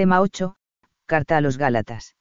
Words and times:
Tema 0.00 0.22
8. 0.22 0.56
Carta 1.04 1.36
a 1.36 1.42
los 1.42 1.58
Gálatas. 1.58 2.16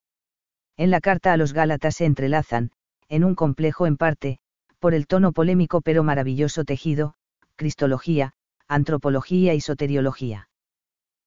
En 0.75 0.91
la 0.91 0.99
carta 0.99 1.31
a 1.31 1.37
los 1.37 1.54
Gálatas 1.54 1.96
se 1.96 2.04
entrelazan, 2.04 2.71
en 3.08 3.24
un 3.24 3.36
complejo 3.36 3.88
en 3.88 3.96
parte, 3.96 4.40
por 4.79 4.94
el 4.94 5.08
tono 5.08 5.32
polémico 5.32 5.79
pero 5.79 6.04
maravilloso 6.04 6.65
tejido, 6.65 7.13
cristología, 7.55 8.34
antropología 8.68 9.54
y 9.54 9.62
soteriología. 9.62 10.50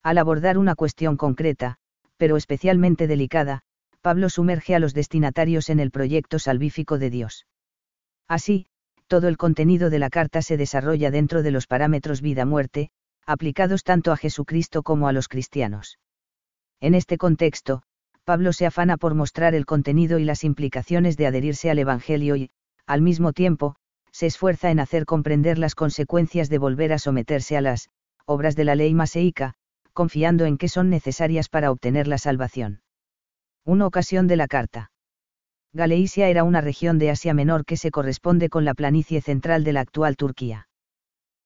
Al 0.03 0.19
abordar 0.19 0.59
una 0.59 0.75
cuestión 0.75 1.17
concreta, 1.17 1.79
pero 2.19 2.37
especialmente 2.37 3.07
delicada, 3.07 3.63
Pablo 4.03 4.29
sumerge 4.29 4.75
a 4.75 4.79
los 4.79 4.93
destinatarios 4.93 5.71
en 5.71 5.81
el 5.81 5.91
proyecto 5.91 6.39
salvífico 6.39 6.99
de 6.99 7.09
Dios. 7.09 7.47
Así, 8.29 8.67
todo 9.07 9.29
el 9.29 9.39
contenido 9.39 9.89
de 9.89 10.01
la 10.01 10.11
carta 10.11 10.43
se 10.43 10.59
desarrolla 10.59 11.11
dentro 11.11 11.43
de 11.43 11.51
los 11.51 11.67
parámetros 11.67 12.21
vida-muerte, 12.21 12.91
aplicados 13.25 13.85
tanto 13.85 14.13
a 14.13 14.19
Jesucristo 14.19 14.83
como 14.83 15.09
a 15.09 15.15
los 15.15 15.29
cristianos. 15.29 15.97
En 16.83 16.97
este 16.97 17.17
contexto, 17.17 17.83
Pablo 18.25 18.53
se 18.53 18.67
afana 18.67 18.97
por 18.97 19.15
mostrar 19.15 19.55
el 19.55 19.67
contenido 19.67 20.19
y 20.19 20.25
las 20.25 20.43
implicaciones 20.43 21.17
de 21.17 21.29
adherirse 21.29 21.71
al 21.71 21.79
Evangelio 21.79 22.35
y, 22.35 22.51
al 22.89 23.03
mismo 23.03 23.33
tiempo, 23.33 23.77
se 24.11 24.27
esfuerza 24.27 24.73
en 24.73 24.81
hacer 24.81 25.07
comprender 25.07 25.59
las 25.59 25.77
consecuencias 25.77 26.49
de 26.49 26.59
volver 26.59 26.93
a 26.93 26.99
someterse 26.99 27.57
a 27.57 27.61
las 27.61 27.89
obras 28.27 28.57
de 28.57 28.65
la 28.65 28.75
ley 28.75 28.95
maseica, 28.95 29.55
confiando 29.93 30.45
en 30.45 30.59
que 30.59 30.69
son 30.69 30.91
necesarias 30.91 31.49
para 31.49 31.71
obtener 31.71 32.09
la 32.09 32.19
salvación. 32.19 32.83
Una 33.65 33.87
ocasión 33.87 34.27
de 34.27 34.37
la 34.37 34.49
carta. 34.49 34.91
Galeisia 35.73 36.29
era 36.29 36.43
una 36.43 36.61
región 36.61 36.99
de 36.99 37.11
Asia 37.11 37.33
Menor 37.33 37.65
que 37.65 37.77
se 37.77 37.93
corresponde 37.93 38.49
con 38.49 38.65
la 38.65 38.75
planicie 38.75 39.21
central 39.21 39.63
de 39.63 39.73
la 39.73 39.83
actual 39.83 40.17
Turquía. 40.17 40.67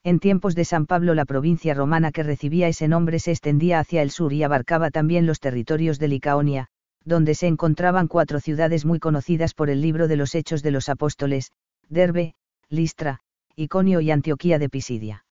En 0.07 0.21
tiempos 0.21 0.55
de 0.55 0.65
San 0.65 0.87
Pablo 0.87 1.15
la 1.15 1.25
provincia 1.25 1.75
romana 1.75 2.13
que 2.13 2.23
recibía 2.23 2.69
ese 2.69 2.87
nombre 2.87 3.19
se 3.19 3.33
extendía 3.33 3.81
hacia 3.81 4.03
el 4.03 4.13
sur 4.13 4.33
y 4.33 4.45
abarcaba 4.45 4.93
también 4.93 5.27
los 5.27 5.41
territorios 5.41 5.99
de 5.99 6.07
Licaonia, 6.07 6.69
donde 7.05 7.35
se 7.35 7.49
encontraban 7.49 8.07
cuatro 8.07 8.39
ciudades 8.39 8.85
muy 8.85 9.01
conocidas 9.01 9.53
por 9.53 9.69
el 9.69 9.81
libro 9.81 10.07
de 10.07 10.15
los 10.15 10.37
Hechos 10.37 10.63
de 10.63 10.71
los 10.71 10.89
Apóstoles, 10.89 11.51
Derbe, 11.89 12.37
Listra, 12.69 13.19
Iconio 13.57 14.01
y 14.01 14.13
Antioquía 14.13 14.61
de 14.61 14.69
Pisidia. 14.69 15.25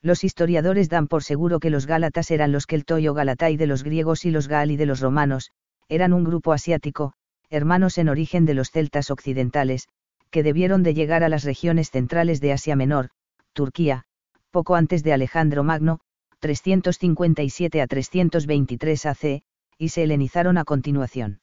Los 0.00 0.24
historiadores 0.24 0.88
dan 0.88 1.06
por 1.06 1.22
seguro 1.22 1.60
que 1.60 1.70
los 1.70 1.86
Gálatas 1.86 2.32
eran 2.32 2.50
los 2.50 2.66
Keltoi 2.66 3.06
o 3.06 3.14
Galatai 3.14 3.56
de 3.56 3.68
los 3.68 3.84
griegos 3.84 4.24
y 4.24 4.32
los 4.32 4.48
Gali 4.48 4.76
de 4.76 4.86
los 4.86 4.98
romanos, 4.98 5.52
eran 5.88 6.12
un 6.12 6.24
grupo 6.24 6.52
asiático, 6.52 7.12
hermanos 7.50 7.98
en 7.98 8.08
origen 8.08 8.46
de 8.46 8.54
los 8.54 8.72
celtas 8.72 9.12
occidentales, 9.12 9.86
que 10.32 10.42
debieron 10.42 10.82
de 10.82 10.94
llegar 10.94 11.22
a 11.22 11.28
las 11.28 11.44
regiones 11.44 11.92
centrales 11.92 12.40
de 12.40 12.52
Asia 12.52 12.74
Menor, 12.74 13.10
Turquía, 13.52 14.04
poco 14.50 14.74
antes 14.74 15.02
de 15.02 15.12
Alejandro 15.12 15.62
Magno, 15.62 16.00
357 16.40 17.80
a 17.80 17.86
323 17.86 19.06
AC, 19.06 19.42
y 19.78 19.88
se 19.90 20.02
helenizaron 20.02 20.58
a 20.58 20.64
continuación. 20.64 21.40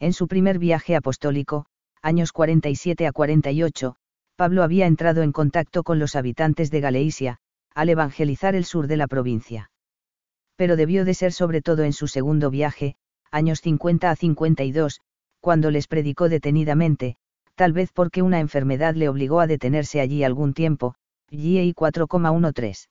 En 0.00 0.12
su 0.12 0.28
primer 0.28 0.58
viaje 0.58 0.96
apostólico, 0.96 1.66
años 2.02 2.32
47 2.32 3.06
a 3.06 3.12
48, 3.12 3.96
Pablo 4.36 4.62
había 4.62 4.86
entrado 4.86 5.22
en 5.22 5.32
contacto 5.32 5.82
con 5.82 5.98
los 5.98 6.16
habitantes 6.16 6.70
de 6.70 6.80
Galeisia, 6.80 7.38
al 7.74 7.88
evangelizar 7.88 8.54
el 8.54 8.64
sur 8.64 8.86
de 8.86 8.96
la 8.96 9.06
provincia. 9.06 9.70
Pero 10.56 10.76
debió 10.76 11.04
de 11.04 11.14
ser 11.14 11.32
sobre 11.32 11.62
todo 11.62 11.84
en 11.84 11.92
su 11.92 12.08
segundo 12.08 12.50
viaje, 12.50 12.96
años 13.30 13.60
50 13.60 14.10
a 14.10 14.16
52, 14.16 15.00
cuando 15.40 15.70
les 15.70 15.86
predicó 15.86 16.28
detenidamente, 16.28 17.16
tal 17.54 17.72
vez 17.72 17.90
porque 17.92 18.22
una 18.22 18.40
enfermedad 18.40 18.94
le 18.94 19.08
obligó 19.08 19.40
a 19.40 19.46
detenerse 19.46 20.00
allí 20.00 20.22
algún 20.22 20.54
tiempo, 20.54 20.94
GI 21.30 21.74
4,13. 21.74 22.88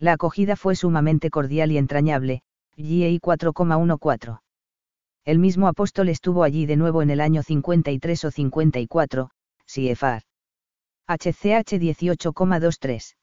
La 0.00 0.14
acogida 0.14 0.56
fue 0.56 0.74
sumamente 0.74 1.30
cordial 1.30 1.70
y 1.70 1.78
entrañable, 1.78 2.42
GI 2.76 3.20
4,14. 3.20 4.40
El 5.24 5.38
mismo 5.38 5.68
apóstol 5.68 6.08
estuvo 6.08 6.42
allí 6.42 6.66
de 6.66 6.76
nuevo 6.76 7.00
en 7.00 7.10
el 7.10 7.20
año 7.20 7.42
53 7.42 8.24
o 8.24 8.30
54, 8.30 9.30
CFR. 9.66 10.22
HCH 11.06 11.78
18,23. 11.78 13.14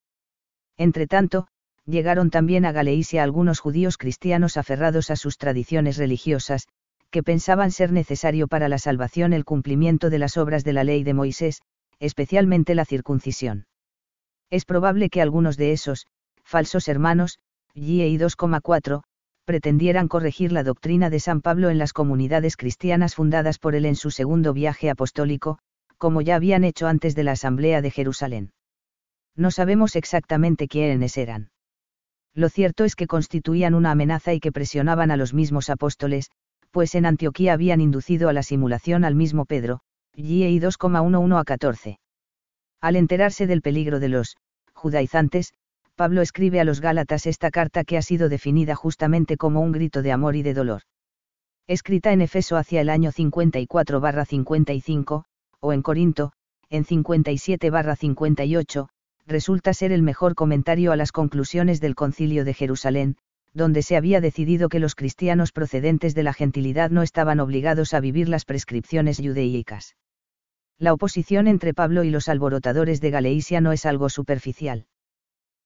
Entretanto, 0.78 1.48
llegaron 1.86 2.30
también 2.30 2.66
a 2.66 2.72
Galeisia 2.72 3.24
algunos 3.24 3.60
judíos 3.60 3.98
cristianos 3.98 4.56
aferrados 4.56 5.12
a 5.12 5.16
sus 5.18 5.38
tradiciones 5.38 5.98
religiosas, 5.98 6.68
que 7.10 7.22
pensaban 7.22 7.72
ser 7.72 7.92
necesario 7.92 8.48
para 8.48 8.70
la 8.70 8.78
salvación 8.78 9.34
el 9.34 9.44
cumplimiento 9.44 10.10
de 10.10 10.20
las 10.20 10.38
obras 10.38 10.64
de 10.64 10.74
la 10.74 10.86
ley 10.86 11.04
de 11.04 11.14
Moisés, 11.14 11.62
especialmente 12.00 12.76
la 12.76 12.86
circuncisión. 12.86 13.66
Es 14.52 14.66
probable 14.66 15.10
que 15.10 15.22
algunos 15.22 15.56
de 15.56 15.72
esos, 15.72 16.06
falsos 16.44 16.90
hermanos, 16.90 17.40
GEI 17.74 18.18
2,4, 18.18 19.02
pretendieran 19.46 20.10
corregir 20.10 20.52
la 20.52 20.64
doctrina 20.64 21.10
de 21.10 21.22
San 21.22 21.42
Pablo 21.42 21.70
en 21.70 21.78
las 21.78 21.94
comunidades 21.94 22.58
cristianas 22.58 23.16
fundadas 23.16 23.60
por 23.60 23.76
él 23.76 23.86
en 23.86 23.96
su 23.96 24.12
segundo 24.12 24.54
viaje 24.54 24.90
apostólico, 24.90 25.58
como 25.98 26.22
ya 26.22 26.36
habían 26.36 26.66
hecho 26.66 26.88
antes 26.88 27.16
de 27.16 27.24
la 27.24 27.32
Asamblea 27.32 27.82
de 27.82 27.92
Jerusalén. 27.92 28.52
No 29.36 29.52
sabemos 29.52 29.96
exactamente 29.96 30.68
quiénes 30.68 31.18
eran. 31.18 31.52
Lo 32.34 32.50
cierto 32.50 32.84
es 32.84 32.96
que 32.96 33.08
constituían 33.08 33.74
una 33.74 33.92
amenaza 33.92 34.34
y 34.34 34.42
que 34.42 34.52
presionaban 34.52 35.12
a 35.12 35.18
los 35.18 35.34
mismos 35.34 35.70
apóstoles, 35.70 36.30
pues 36.72 36.96
en 36.96 37.06
Antioquía 37.06 37.54
habían 37.54 37.80
inducido 37.80 38.28
a 38.28 38.34
la 38.34 38.44
simulación 38.44 39.06
al 39.06 39.16
mismo 39.16 39.46
Pedro, 39.46 39.80
GI 40.16 40.60
2,11 40.60 41.40
a 41.40 41.44
14. 41.46 42.00
Al 42.82 42.96
enterarse 42.96 43.46
del 43.46 43.62
peligro 43.62 44.00
de 44.00 44.10
los 44.10 44.38
judaizantes, 44.74 45.54
Pablo 45.96 46.22
escribe 46.22 46.60
a 46.60 46.64
los 46.64 46.82
Gálatas 46.82 47.28
esta 47.28 47.52
carta 47.52 47.84
que 47.84 47.96
ha 47.96 48.02
sido 48.02 48.28
definida 48.28 48.74
justamente 48.74 49.38
como 49.38 49.62
un 49.62 49.72
grito 49.72 50.02
de 50.02 50.12
amor 50.12 50.36
y 50.36 50.42
de 50.42 50.56
dolor. 50.56 50.82
Escrita 51.68 52.12
en 52.12 52.22
Efeso 52.22 52.58
hacia 52.58 52.82
el 52.82 52.90
año 52.90 53.12
54-55, 53.12 55.26
o 55.60 55.74
en 55.74 55.84
Corinto, 55.84 56.32
en 56.72 56.84
57-58, 56.84 58.88
resulta 59.28 59.76
ser 59.76 59.92
el 59.92 60.02
mejor 60.02 60.34
comentario 60.34 60.92
a 60.92 60.96
las 60.96 61.12
conclusiones 61.12 61.82
del 61.82 61.94
concilio 61.94 62.46
de 62.46 62.56
Jerusalén, 62.56 63.18
donde 63.54 63.84
se 63.84 63.96
había 63.96 64.22
decidido 64.22 64.70
que 64.70 64.80
los 64.80 64.96
cristianos 64.96 65.52
procedentes 65.52 66.16
de 66.16 66.24
la 66.24 66.34
gentilidad 66.34 66.90
no 66.90 67.04
estaban 67.04 67.40
obligados 67.40 67.94
a 67.94 68.00
vivir 68.00 68.28
las 68.28 68.46
prescripciones 68.46 69.20
judaicas. 69.20 69.94
La 70.82 70.94
oposición 70.94 71.48
entre 71.48 71.76
Pablo 71.76 72.04
y 72.04 72.10
los 72.10 72.28
alborotadores 72.28 73.02
de 73.02 73.12
Galeisia 73.12 73.62
no 73.62 73.72
es 73.72 73.86
algo 73.86 74.10
superficial. 74.10 74.88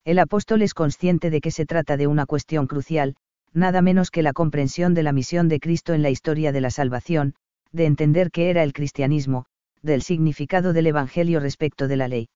El 0.04 0.20
apóstol 0.20 0.62
es 0.62 0.74
consciente 0.74 1.30
de 1.30 1.40
que 1.40 1.52
se 1.52 1.66
trata 1.66 1.96
de 1.96 2.06
una 2.06 2.26
cuestión 2.26 2.68
crucial, 2.68 3.16
nada 3.54 3.82
menos 3.82 4.12
que 4.12 4.22
la 4.24 4.34
comprensión 4.34 4.94
de 4.94 5.04
la 5.04 5.14
misión 5.14 5.48
de 5.48 5.62
Cristo 5.62 5.94
en 5.94 6.02
la 6.02 6.10
historia 6.10 6.52
de 6.52 6.60
la 6.60 6.70
salvación, 6.70 7.36
de 7.72 7.86
entender 7.86 8.30
qué 8.30 8.50
era 8.50 8.62
el 8.62 8.74
cristianismo, 8.74 9.46
del 9.82 10.02
significado 10.02 10.74
del 10.74 10.88
Evangelio 10.88 11.40
respecto 11.40 11.88
de 11.88 11.96
la 11.96 12.10
ley. 12.10 12.28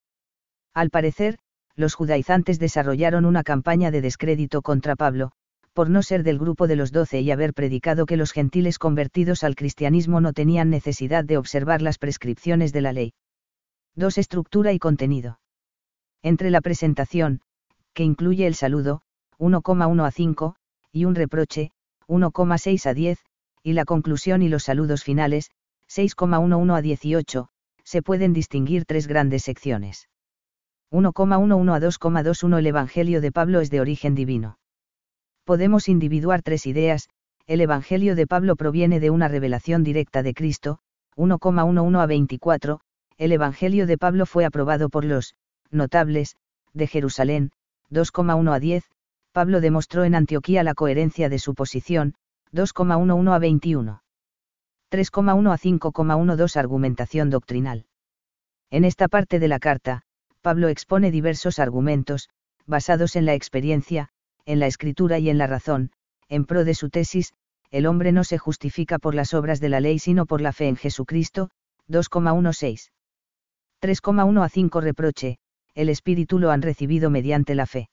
Al 0.73 0.89
parecer, 0.89 1.38
los 1.75 1.95
judaizantes 1.95 2.59
desarrollaron 2.59 3.25
una 3.25 3.44
campaña 3.44 3.91
de 3.91 4.00
descrédito 4.00 4.62
contra 4.62 4.95
Pablo, 4.95 5.34
por 5.79 5.90
no 5.90 6.03
ser 6.03 6.23
del 6.23 6.38
grupo 6.38 6.67
de 6.67 6.75
los 6.75 6.91
doce 6.91 7.22
y 7.22 7.31
haber 7.31 7.53
predicado 7.53 8.06
que 8.06 8.17
los 8.17 8.34
gentiles 8.34 8.78
convertidos 8.78 9.45
al 9.45 9.56
cristianismo 9.56 10.19
no 10.19 10.34
tenían 10.34 10.69
necesidad 10.69 11.23
de 11.23 11.38
observar 11.38 11.81
las 11.81 11.97
prescripciones 11.97 12.73
de 12.73 12.81
la 12.81 12.91
ley. 12.91 13.13
2. 13.95 14.18
Estructura 14.18 14.73
y 14.73 14.78
contenido. 14.78 15.39
Entre 16.22 16.50
la 16.50 16.59
presentación, 16.59 17.39
que 17.94 18.03
incluye 18.03 18.45
el 18.45 18.56
saludo, 18.56 19.03
1,1 19.38 20.06
a 20.06 20.12
5, 20.12 20.56
y 20.91 21.06
un 21.06 21.16
reproche, 21.16 21.72
1,6 22.09 22.85
a 22.85 22.94
10, 22.94 23.19
y 23.63 23.72
la 23.72 23.85
conclusión 23.85 24.41
y 24.41 24.50
los 24.50 24.63
saludos 24.63 25.06
finales, 25.06 25.50
6,11 25.88 26.75
a 26.78 26.81
18, 26.81 27.47
se 27.85 28.01
pueden 28.01 28.34
distinguir 28.34 28.84
tres 28.84 29.07
grandes 29.07 29.44
secciones. 29.44 30.09
1,11 30.91 31.73
a 31.73 31.79
2,21 31.79 32.57
El 32.57 32.68
Evangelio 32.68 33.22
de 33.22 33.31
Pablo 33.31 33.62
es 33.62 33.69
de 33.69 33.79
origen 33.79 34.13
divino. 34.13 34.58
Podemos 35.49 35.89
individuar 35.89 36.43
tres 36.43 36.67
ideas, 36.67 37.09
el 37.47 37.59
Evangelio 37.59 38.13
de 38.13 38.27
Pablo 38.27 38.56
proviene 38.56 39.00
de 39.00 39.09
una 39.09 39.27
revelación 39.27 39.83
directa 39.83 40.21
de 40.21 40.35
Cristo, 40.35 40.77
1,11 41.15 42.00
a 42.00 42.06
24, 42.06 42.81
el 43.18 43.31
Evangelio 43.31 43.88
de 43.88 43.97
Pablo 43.97 44.27
fue 44.27 44.45
aprobado 44.45 44.89
por 44.89 45.06
los 45.06 45.33
notables 45.71 46.35
de 46.74 46.85
Jerusalén, 46.85 47.50
2,1 47.89 48.53
a 48.53 48.59
10, 48.59 48.91
Pablo 49.31 49.59
demostró 49.59 50.03
en 50.03 50.13
Antioquía 50.13 50.62
la 50.62 50.75
coherencia 50.75 51.29
de 51.29 51.39
su 51.39 51.56
posición, 51.56 52.13
2,11 52.53 53.33
a 53.33 53.39
21. 53.39 54.03
3,1 54.91 55.51
a 55.51 55.57
5,12 55.57 56.57
Argumentación 56.57 57.31
doctrinal. 57.31 57.88
En 58.69 58.85
esta 58.85 59.07
parte 59.07 59.39
de 59.39 59.47
la 59.47 59.57
carta, 59.57 60.03
Pablo 60.44 60.68
expone 60.68 61.09
diversos 61.09 61.57
argumentos, 61.57 62.29
basados 62.68 63.15
en 63.15 63.25
la 63.25 63.33
experiencia, 63.33 64.12
en 64.45 64.59
la 64.59 64.68
escritura 64.68 65.19
y 65.19 65.30
en 65.30 65.38
la 65.38 65.47
razón, 65.47 65.91
en 66.27 66.45
pro 66.45 66.63
de 66.63 66.74
su 66.74 66.89
tesis, 66.89 67.33
el 67.71 67.86
hombre 67.86 68.12
no 68.12 68.24
se 68.24 68.38
justifica 68.38 69.00
por 69.00 69.15
las 69.15 69.33
obras 69.33 69.59
de 69.59 69.69
la 69.69 69.80
ley 69.80 70.00
sino 70.00 70.25
por 70.25 70.41
la 70.41 70.53
fe 70.53 70.68
en 70.68 70.75
Jesucristo, 70.75 71.50
2,16. 71.88 72.89
3,1 73.81 74.44
a 74.44 74.50
5 74.50 74.81
Reproche, 74.81 75.38
el 75.74 75.89
Espíritu 75.89 76.39
lo 76.39 76.51
han 76.51 76.62
recibido 76.62 77.09
mediante 77.09 77.56
la 77.56 77.65
fe. 77.65 77.89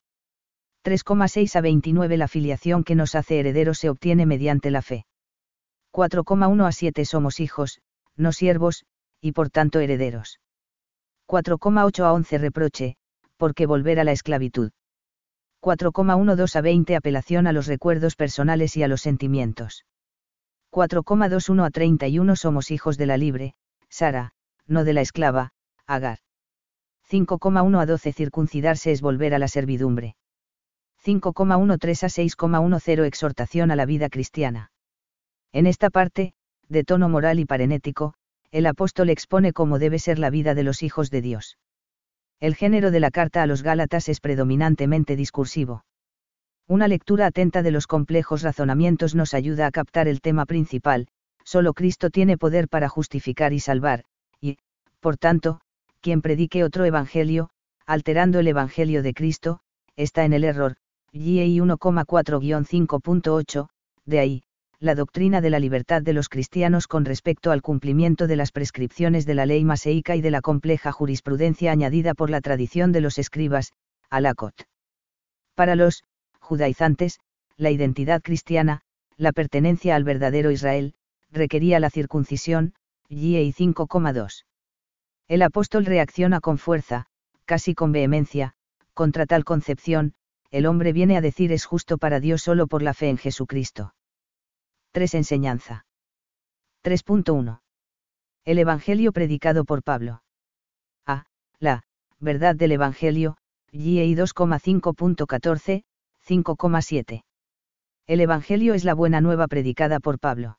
3,6 0.84 1.56
a 1.56 1.60
29 1.60 2.16
La 2.16 2.28
filiación 2.28 2.84
que 2.84 2.94
nos 2.94 3.14
hace 3.14 3.38
herederos 3.40 3.78
se 3.78 3.90
obtiene 3.90 4.26
mediante 4.26 4.70
la 4.70 4.82
fe. 4.82 5.04
4,1 5.92 6.66
a 6.66 6.72
7 6.72 7.04
Somos 7.04 7.40
hijos, 7.40 7.80
no 8.16 8.32
siervos, 8.32 8.84
y 9.20 9.32
por 9.32 9.50
tanto 9.50 9.80
herederos. 9.80 10.40
4,8 11.28 12.04
a 12.04 12.12
11 12.12 12.38
Reproche, 12.38 12.96
porque 13.36 13.66
volver 13.66 14.00
a 14.00 14.04
la 14.04 14.12
esclavitud. 14.12 14.70
4,12 15.66 16.54
a 16.54 16.60
20 16.60 16.94
Apelación 16.94 17.48
a 17.48 17.52
los 17.52 17.66
recuerdos 17.66 18.14
personales 18.14 18.76
y 18.76 18.84
a 18.84 18.88
los 18.88 19.00
sentimientos. 19.00 19.84
4,21 20.70 21.66
a 21.66 21.70
31 21.70 22.36
Somos 22.36 22.70
hijos 22.70 22.96
de 22.96 23.06
la 23.06 23.16
libre, 23.16 23.54
Sara, 23.88 24.30
no 24.68 24.84
de 24.84 24.92
la 24.92 25.00
esclava, 25.00 25.50
Agar. 25.84 26.18
5,1 27.10 27.80
a 27.80 27.84
12 27.84 28.12
Circuncidarse 28.12 28.92
es 28.92 29.00
volver 29.00 29.34
a 29.34 29.40
la 29.40 29.48
servidumbre. 29.48 30.14
5,13 31.04 32.04
a 32.04 32.38
6,10 32.46 33.04
Exhortación 33.04 33.72
a 33.72 33.76
la 33.76 33.86
vida 33.86 34.08
cristiana. 34.08 34.70
En 35.50 35.66
esta 35.66 35.90
parte, 35.90 36.34
de 36.68 36.84
tono 36.84 37.08
moral 37.08 37.40
y 37.40 37.44
parenético, 37.44 38.14
el 38.52 38.66
apóstol 38.66 39.10
expone 39.10 39.52
cómo 39.52 39.80
debe 39.80 39.98
ser 39.98 40.20
la 40.20 40.30
vida 40.30 40.54
de 40.54 40.62
los 40.62 40.84
hijos 40.84 41.10
de 41.10 41.22
Dios. 41.22 41.58
El 42.40 42.54
género 42.54 42.90
de 42.90 43.00
la 43.00 43.10
carta 43.10 43.42
a 43.42 43.46
los 43.46 43.62
Gálatas 43.62 44.08
es 44.08 44.20
predominantemente 44.20 45.16
discursivo. 45.16 45.84
Una 46.68 46.88
lectura 46.88 47.26
atenta 47.26 47.62
de 47.62 47.70
los 47.70 47.86
complejos 47.86 48.42
razonamientos 48.42 49.14
nos 49.14 49.34
ayuda 49.34 49.66
a 49.66 49.70
captar 49.70 50.08
el 50.08 50.20
tema 50.20 50.44
principal, 50.44 51.06
solo 51.44 51.72
Cristo 51.72 52.10
tiene 52.10 52.36
poder 52.36 52.68
para 52.68 52.88
justificar 52.88 53.52
y 53.52 53.60
salvar, 53.60 54.04
y, 54.40 54.58
por 55.00 55.16
tanto, 55.16 55.60
quien 56.00 56.22
predique 56.22 56.64
otro 56.64 56.84
evangelio, 56.84 57.50
alterando 57.86 58.40
el 58.40 58.48
evangelio 58.48 59.02
de 59.02 59.14
Cristo, 59.14 59.60
está 59.94 60.24
en 60.24 60.32
el 60.32 60.44
error, 60.44 60.76
GEI 61.12 61.58
1,4-5.8, 61.58 63.68
de 64.04 64.18
ahí, 64.18 64.42
la 64.78 64.94
doctrina 64.94 65.40
de 65.40 65.48
la 65.48 65.58
libertad 65.58 66.02
de 66.02 66.12
los 66.12 66.28
cristianos 66.28 66.86
con 66.86 67.04
respecto 67.04 67.50
al 67.50 67.62
cumplimiento 67.62 68.26
de 68.26 68.36
las 68.36 68.52
prescripciones 68.52 69.24
de 69.24 69.34
la 69.34 69.46
ley 69.46 69.64
maseica 69.64 70.16
y 70.16 70.20
de 70.20 70.30
la 70.30 70.42
compleja 70.42 70.92
jurisprudencia 70.92 71.72
añadida 71.72 72.12
por 72.12 72.28
la 72.28 72.42
tradición 72.42 72.92
de 72.92 73.00
los 73.00 73.18
escribas, 73.18 73.72
alacot. 74.10 74.68
Para 75.54 75.76
los 75.76 76.04
judaizantes, 76.40 77.18
la 77.56 77.70
identidad 77.70 78.20
cristiana, 78.22 78.82
la 79.16 79.32
pertenencia 79.32 79.96
al 79.96 80.04
verdadero 80.04 80.50
Israel, 80.50 80.94
requería 81.32 81.80
la 81.80 81.88
circuncisión, 81.88 82.74
GEI 83.08 83.52
5,2. 83.52 84.44
El 85.28 85.42
apóstol 85.42 85.86
reacciona 85.86 86.40
con 86.40 86.58
fuerza, 86.58 87.06
casi 87.46 87.74
con 87.74 87.92
vehemencia, 87.92 88.52
contra 88.92 89.24
tal 89.24 89.44
concepción, 89.44 90.14
el 90.50 90.66
hombre 90.66 90.92
viene 90.92 91.16
a 91.16 91.20
decir 91.20 91.50
es 91.50 91.64
justo 91.64 91.96
para 91.96 92.20
Dios 92.20 92.42
solo 92.42 92.66
por 92.66 92.82
la 92.82 92.94
fe 92.94 93.08
en 93.08 93.16
Jesucristo. 93.16 93.94
3. 94.96 95.14
Enseñanza. 95.14 95.84
3.1. 96.82 97.60
El 98.46 98.58
Evangelio 98.58 99.12
predicado 99.12 99.66
por 99.66 99.82
Pablo. 99.82 100.22
A. 101.04 101.26
La 101.60 101.82
verdad 102.18 102.56
del 102.56 102.72
Evangelio, 102.72 103.36
GEI 103.72 104.14
2,5.14, 104.14 105.84
5,7. 106.26 107.24
El 108.06 108.22
Evangelio 108.22 108.72
es 108.72 108.84
la 108.84 108.94
buena 108.94 109.20
nueva 109.20 109.48
predicada 109.48 110.00
por 110.00 110.18
Pablo. 110.18 110.56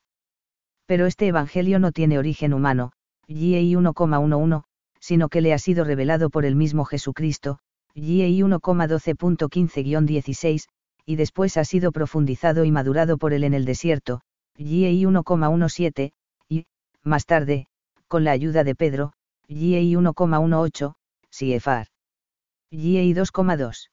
Pero 0.86 1.07
este 1.07 1.25
Evangelio 1.25 1.80
no 1.80 1.92
tiene 1.92 2.19
origen 2.19 2.54
humano, 2.54 2.92
GEI 3.28 3.74
1,11, 3.74 4.66
sino 5.00 5.30
que 5.30 5.42
le 5.42 5.54
ha 5.54 5.57
sido 5.57 5.84
revelado 5.84 6.30
por 6.30 6.45
el 6.45 6.56
mismo 6.56 6.86
Jesucristo, 6.86 7.57
GEI 7.95 8.42
1,12.15-16, 8.42 10.68
y 11.07 11.16
después 11.16 11.57
ha 11.57 11.63
sido 11.63 11.92
profundizado 11.92 12.66
y 12.66 12.72
madurado 12.72 13.18
por 13.18 13.34
él 13.34 13.45
en 13.45 13.56
el 13.56 13.66
desierto, 13.66 14.22
GEI 14.57 15.04
1,17, 15.04 16.13
y, 16.50 16.65
más 17.04 17.25
tarde, 17.25 17.68
con 18.07 18.24
la 18.24 18.31
ayuda 18.31 18.63
de 18.63 18.75
Pedro, 18.75 19.13
GEI 19.48 19.94
1,18, 19.94 20.95
CFR. 21.30 21.88
GEI 22.71 23.13
2,2. 23.13 23.89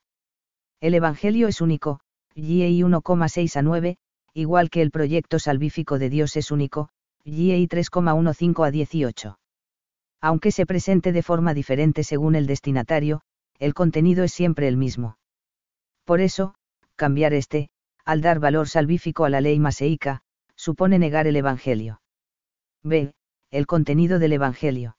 El 0.81 0.95
Evangelio 0.95 1.49
es 1.49 1.61
único, 1.61 2.01
GEI 2.35 2.81
1,6 2.81 3.57
a 3.57 3.63
9, 3.63 3.99
igual 4.33 4.71
que 4.71 4.83
el 4.83 4.91
proyecto 4.91 5.39
salvífico 5.39 5.99
de 5.99 6.11
Dios 6.11 6.37
es 6.37 6.51
único, 6.51 6.89
GEI 7.25 7.69
3,15 7.69 8.67
a 8.67 8.71
18. 8.71 9.39
Aunque 10.21 10.51
se 10.51 10.67
presente 10.67 11.13
de 11.13 11.23
forma 11.23 11.55
diferente 11.55 12.03
según 12.05 12.35
el 12.35 12.47
destinatario, 12.47 13.21
el 13.59 13.75
contenido 13.75 14.25
es 14.25 14.33
siempre 14.33 14.69
el 14.69 14.77
mismo. 14.77 15.19
Por 16.05 16.21
eso, 16.21 16.55
cambiar 16.97 17.35
este, 17.35 17.69
al 18.05 18.21
dar 18.21 18.41
valor 18.41 18.69
salvífico 18.69 19.25
a 19.25 19.31
la 19.31 19.41
ley 19.41 19.59
maseica, 19.59 20.23
supone 20.65 20.99
negar 20.99 21.27
el 21.27 21.37
Evangelio. 21.37 22.01
B. 22.83 23.13
El 23.51 23.67
contenido 23.67 24.19
del 24.19 24.33
Evangelio. 24.33 24.97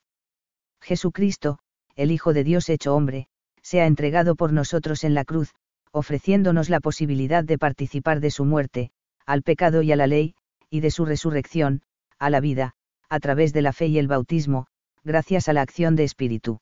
Jesucristo, 0.79 1.57
el 1.95 2.12
Hijo 2.12 2.33
de 2.33 2.44
Dios 2.44 2.69
hecho 2.69 2.94
hombre, 2.94 3.29
se 3.63 3.81
ha 3.81 3.88
entregado 3.88 4.35
por 4.35 4.53
nosotros 4.53 5.03
en 5.03 5.15
la 5.15 5.25
cruz, 5.25 5.56
ofreciéndonos 5.91 6.69
la 6.69 6.81
posibilidad 6.81 7.44
de 7.44 7.57
participar 7.57 8.19
de 8.19 8.29
su 8.29 8.45
muerte, 8.45 8.91
al 9.25 9.41
pecado 9.41 9.81
y 9.81 9.91
a 9.91 9.95
la 9.95 10.06
ley, 10.06 10.35
y 10.69 10.81
de 10.81 10.91
su 10.91 11.03
resurrección, 11.03 11.81
a 12.19 12.29
la 12.29 12.41
vida, 12.41 12.73
a 13.09 13.19
través 13.19 13.51
de 13.51 13.63
la 13.63 13.73
fe 13.73 13.88
y 13.88 13.97
el 13.97 14.07
bautismo, 14.07 14.68
gracias 15.03 15.50
a 15.50 15.53
la 15.53 15.63
acción 15.63 15.95
de 15.95 16.03
Espíritu. 16.03 16.59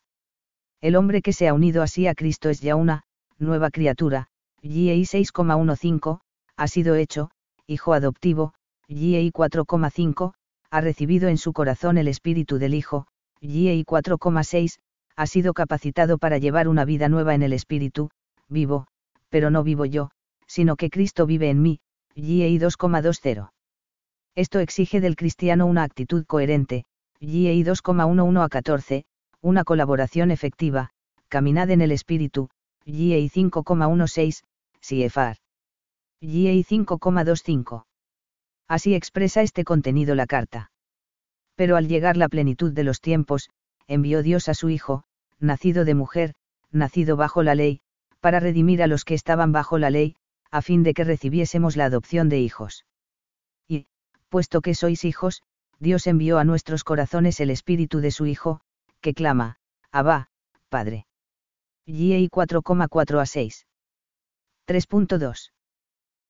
El 0.80 0.96
hombre 0.96 1.22
que 1.22 1.34
se 1.34 1.50
ha 1.50 1.54
unido 1.54 1.84
así 1.84 2.08
a 2.08 2.16
Cristo 2.16 2.50
es 2.50 2.62
ya 2.62 2.78
una, 2.78 3.04
nueva 3.38 3.70
criatura, 3.70 4.30
GEI 4.62 5.02
6,15, 5.02 6.22
ha 6.56 6.68
sido 6.70 6.96
hecho, 6.96 7.32
hijo 7.68 7.94
adoptivo, 7.94 8.54
GEI 8.88 9.32
4,5, 9.32 10.34
ha 10.70 10.82
recibido 10.82 11.30
en 11.30 11.38
su 11.38 11.54
corazón 11.54 11.98
el 11.98 12.08
espíritu 12.08 12.58
del 12.58 12.74
Hijo, 12.74 13.08
GEI 13.42 13.84
4,6, 13.86 14.80
ha 15.16 15.28
sido 15.28 15.54
capacitado 15.54 16.18
para 16.18 16.38
llevar 16.38 16.68
una 16.68 16.86
vida 16.86 17.10
nueva 17.10 17.36
en 17.36 17.44
el 17.44 17.54
espíritu, 17.54 18.10
vivo, 18.50 18.88
pero 19.30 19.50
no 19.50 19.64
vivo 19.64 19.86
yo, 19.86 20.10
sino 20.48 20.76
que 20.76 20.90
Cristo 20.90 21.26
vive 21.26 21.50
en 21.50 21.62
mí, 21.62 21.80
GEI 22.16 22.60
2,20. 22.60 23.50
Esto 24.36 24.60
exige 24.60 25.00
del 25.02 25.16
cristiano 25.16 25.66
una 25.66 25.84
actitud 25.84 26.26
coherente, 26.26 26.86
GEI 27.20 27.64
2,11 27.64 28.44
a 28.44 28.50
14, 28.50 29.06
una 29.42 29.64
colaboración 29.64 30.32
efectiva, 30.32 30.90
caminad 31.30 31.70
en 31.70 31.82
el 31.82 31.92
espíritu, 31.92 32.50
GEI 32.86 33.30
5,16, 33.30 34.44
CFR. 34.82 35.38
GEI 36.22 36.64
5,25. 36.64 37.84
Así 38.68 38.96
expresa 38.96 39.42
este 39.42 39.64
contenido 39.64 40.16
la 40.16 40.26
carta. 40.26 40.72
Pero 41.56 41.76
al 41.76 41.88
llegar 41.88 42.18
la 42.18 42.30
plenitud 42.30 42.72
de 42.72 42.84
los 42.84 43.02
tiempos, 43.02 43.50
envió 43.88 44.24
Dios 44.24 44.50
a 44.50 44.54
su 44.54 44.70
Hijo, 44.70 45.04
nacido 45.40 45.86
de 45.86 45.94
mujer, 45.94 46.34
nacido 46.72 47.16
bajo 47.16 47.44
la 47.44 47.56
ley, 47.56 47.82
para 48.20 48.40
redimir 48.40 48.82
a 48.82 48.88
los 48.88 49.06
que 49.06 49.14
estaban 49.14 49.52
bajo 49.52 49.78
la 49.78 49.90
ley, 49.90 50.16
a 50.50 50.62
fin 50.62 50.84
de 50.84 50.94
que 50.94 51.04
recibiésemos 51.04 51.76
la 51.76 51.86
adopción 51.86 52.30
de 52.30 52.40
hijos. 52.40 52.86
Y, 53.68 53.88
puesto 54.30 54.62
que 54.62 54.76
sois 54.76 55.04
hijos, 55.04 55.44
Dios 55.80 56.08
envió 56.08 56.40
a 56.40 56.44
nuestros 56.44 56.84
corazones 56.84 57.40
el 57.40 57.50
espíritu 57.50 58.00
de 58.00 58.12
su 58.12 58.26
Hijo, 58.26 58.62
que 59.02 59.14
clama, 59.14 59.58
Abba, 59.92 60.30
Padre. 60.70 61.06
GEI 61.86 62.30
4,4 62.30 63.20
a 63.20 63.26
6. 63.26 63.68
3.2. 64.68 65.52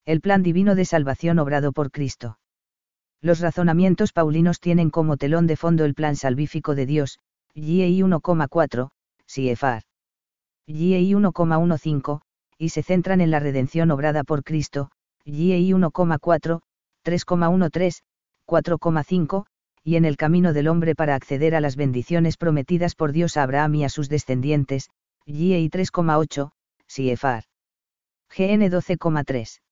El 0.05 0.19
plan 0.19 0.43
divino 0.43 0.75
de 0.75 0.83
salvación 0.83 1.39
obrado 1.39 1.71
por 1.71 1.89
Cristo. 1.89 2.37
Los 3.21 3.39
razonamientos 3.39 4.11
paulinos 4.11 4.59
tienen 4.59 4.89
como 4.89 5.15
telón 5.15 5.47
de 5.47 5.55
fondo 5.55 5.85
el 5.85 5.93
plan 5.93 6.17
salvífico 6.17 6.75
de 6.75 6.85
Dios, 6.85 7.19
GEI 7.55 8.01
1,4, 8.01 8.89
CFR. 9.25 9.85
GEI 10.67 11.13
1,15, 11.13 12.19
y 12.57 12.69
se 12.69 12.83
centran 12.83 13.21
en 13.21 13.31
la 13.31 13.39
redención 13.39 13.91
obrada 13.91 14.25
por 14.25 14.43
Cristo, 14.43 14.91
GEI 15.23 15.71
1,4, 15.71 16.59
3,13, 17.05 18.01
4,5, 18.45 19.45
y 19.85 19.95
en 19.95 20.03
el 20.03 20.17
camino 20.17 20.51
del 20.51 20.67
hombre 20.67 20.95
para 20.95 21.15
acceder 21.15 21.55
a 21.55 21.61
las 21.61 21.77
bendiciones 21.77 22.35
prometidas 22.35 22.95
por 22.95 23.13
Dios 23.13 23.37
a 23.37 23.43
Abraham 23.43 23.75
y 23.75 23.83
a 23.85 23.89
sus 23.89 24.09
descendientes, 24.09 24.89
GEI 25.25 25.69
3,8, 25.69 26.51
CFR. 26.87 27.45
GN 28.35 28.69
12,3. 28.69 29.62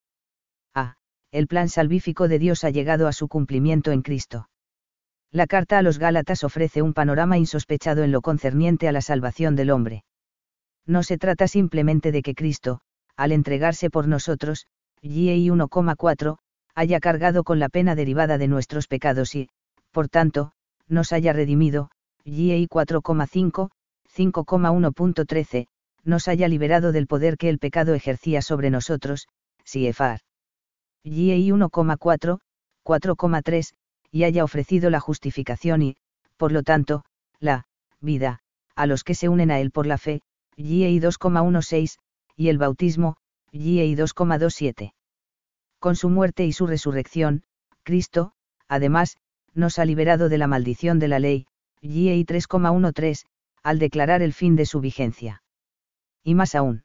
A. 0.74 0.96
El 1.32 1.48
plan 1.48 1.70
salvífico 1.70 2.28
de 2.28 2.40
Dios 2.40 2.64
ha 2.64 2.70
llegado 2.70 3.08
a 3.08 3.14
su 3.14 3.28
cumplimiento 3.28 3.92
en 3.92 4.02
Cristo. 4.02 4.50
La 5.32 5.48
carta 5.48 5.78
a 5.78 5.82
los 5.82 5.98
Gálatas 5.98 6.44
ofrece 6.44 6.82
un 6.82 6.94
panorama 6.94 7.38
insospechado 7.38 8.04
en 8.04 8.12
lo 8.12 8.22
concerniente 8.22 8.88
a 8.88 8.92
la 8.92 9.02
salvación 9.02 9.56
del 9.56 9.72
hombre. 9.72 10.04
No 10.86 11.04
se 11.04 11.18
trata 11.18 11.48
simplemente 11.48 12.12
de 12.12 12.22
que 12.22 12.36
Cristo, 12.36 12.82
al 13.16 13.32
entregarse 13.32 13.90
por 13.90 14.08
nosotros, 14.08 14.68
GEI 15.02 15.48
1,4, 15.48 16.38
haya 16.76 17.00
cargado 17.00 17.44
con 17.44 17.60
la 17.60 17.70
pena 17.70 17.96
derivada 17.96 18.38
de 18.38 18.48
nuestros 18.48 18.88
pecados 18.88 19.36
y, 19.36 19.50
por 19.92 20.10
tanto, 20.10 20.52
nos 20.88 21.14
haya 21.14 21.34
redimido, 21.34 21.92
GEI 22.26 22.68
4,5, 22.68 23.70
5,1.13, 24.14 25.68
nos 26.04 26.28
haya 26.28 26.48
liberado 26.48 26.92
del 26.92 27.08
poder 27.08 27.38
que 27.38 27.50
el 27.50 27.60
pecado 27.60 27.94
ejercía 27.94 28.42
sobre 28.42 28.70
nosotros, 28.70 29.28
Siefar. 29.64 30.20
GI 31.04 31.52
1,4, 31.52 32.40
4,3, 32.84 33.74
y 34.12 34.24
haya 34.24 34.44
ofrecido 34.44 34.90
la 34.90 35.00
justificación 35.00 35.82
y, 35.82 35.98
por 36.38 36.52
lo 36.52 36.64
tanto, 36.64 37.04
la 37.40 37.66
vida, 38.00 38.40
a 38.76 38.86
los 38.86 39.04
que 39.04 39.16
se 39.16 39.30
unen 39.30 39.52
a 39.52 39.60
él 39.60 39.72
por 39.72 39.88
la 39.88 39.98
fe, 39.98 40.22
GI 40.58 41.00
2,16, 41.00 41.98
y 42.36 42.50
el 42.50 42.58
bautismo, 42.58 43.18
GI 43.52 43.96
2,27. 43.96 44.94
Con 45.80 45.96
su 45.96 46.10
muerte 46.10 46.46
y 46.46 46.54
su 46.54 46.68
resurrección, 46.68 47.44
Cristo, 47.84 48.34
además, 48.68 49.18
nos 49.54 49.80
ha 49.80 49.86
liberado 49.86 50.30
de 50.30 50.38
la 50.38 50.48
maldición 50.48 51.00
de 51.00 51.08
la 51.08 51.20
ley, 51.20 51.48
GI 51.82 52.26
3,13, 52.26 53.26
al 53.64 53.80
declarar 53.80 54.22
el 54.22 54.34
fin 54.34 54.56
de 54.56 54.66
su 54.66 54.80
vigencia. 54.80 55.44
Y 56.24 56.36
más 56.36 56.56
aún. 56.56 56.84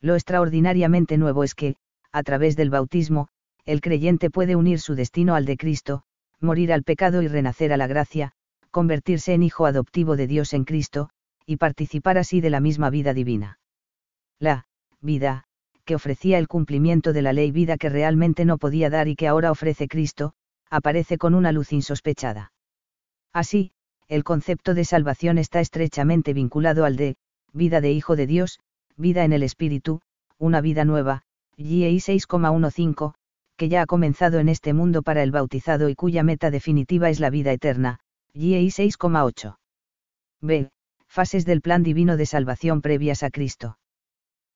Lo 0.00 0.14
extraordinariamente 0.14 1.18
nuevo 1.18 1.44
es 1.44 1.54
que, 1.54 1.76
a 2.14 2.22
través 2.22 2.54
del 2.54 2.70
bautismo, 2.70 3.26
el 3.64 3.80
creyente 3.80 4.30
puede 4.30 4.54
unir 4.54 4.78
su 4.78 4.94
destino 4.94 5.34
al 5.34 5.46
de 5.46 5.56
Cristo, 5.56 6.04
morir 6.40 6.72
al 6.72 6.84
pecado 6.84 7.22
y 7.22 7.28
renacer 7.28 7.72
a 7.72 7.76
la 7.76 7.88
gracia, 7.88 8.30
convertirse 8.70 9.34
en 9.34 9.42
hijo 9.42 9.66
adoptivo 9.66 10.14
de 10.14 10.28
Dios 10.28 10.52
en 10.52 10.64
Cristo, 10.64 11.10
y 11.44 11.56
participar 11.56 12.16
así 12.16 12.40
de 12.40 12.50
la 12.50 12.60
misma 12.60 12.88
vida 12.88 13.14
divina. 13.14 13.58
La 14.38 14.66
vida, 15.00 15.42
que 15.84 15.96
ofrecía 15.96 16.38
el 16.38 16.46
cumplimiento 16.46 17.12
de 17.12 17.22
la 17.22 17.32
ley 17.32 17.50
vida 17.50 17.76
que 17.78 17.88
realmente 17.88 18.44
no 18.44 18.58
podía 18.58 18.90
dar 18.90 19.08
y 19.08 19.16
que 19.16 19.26
ahora 19.26 19.50
ofrece 19.50 19.88
Cristo, 19.88 20.34
aparece 20.70 21.18
con 21.18 21.34
una 21.34 21.50
luz 21.50 21.72
insospechada. 21.72 22.52
Así, 23.32 23.72
el 24.06 24.22
concepto 24.22 24.74
de 24.74 24.84
salvación 24.84 25.36
está 25.38 25.58
estrechamente 25.58 26.32
vinculado 26.32 26.84
al 26.84 26.94
de, 26.94 27.16
vida 27.52 27.80
de 27.80 27.90
Hijo 27.90 28.14
de 28.14 28.28
Dios, 28.28 28.60
vida 28.96 29.24
en 29.24 29.32
el 29.32 29.42
Espíritu, 29.42 30.00
una 30.38 30.60
vida 30.60 30.84
nueva, 30.84 31.24
GI 31.56 31.96
6,15, 31.96 33.14
que 33.56 33.68
ya 33.68 33.82
ha 33.82 33.86
comenzado 33.86 34.38
en 34.38 34.48
este 34.48 34.72
mundo 34.72 35.02
para 35.02 35.22
el 35.22 35.30
bautizado 35.30 35.88
y 35.88 35.94
cuya 35.94 36.22
meta 36.22 36.50
definitiva 36.50 37.10
es 37.10 37.20
la 37.20 37.30
vida 37.30 37.52
eterna, 37.52 38.00
GI 38.32 38.66
6,8. 38.66 39.56
B. 40.40 40.70
Fases 41.08 41.44
del 41.44 41.60
plan 41.60 41.82
divino 41.82 42.16
de 42.16 42.26
salvación 42.26 42.82
previas 42.82 43.22
a 43.22 43.30
Cristo. 43.30 43.78